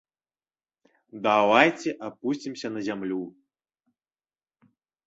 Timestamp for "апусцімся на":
2.09-2.87